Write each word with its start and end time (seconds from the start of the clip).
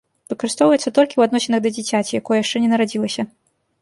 Выкарыстоўваецца 0.31 0.85
толькі 0.95 1.13
ў 1.17 1.27
адносінах 1.29 1.59
да 1.65 1.69
дзіцяці, 1.75 2.19
якое 2.23 2.37
яшчэ 2.43 2.57
не 2.65 2.71
нарадзілася. 2.73 3.21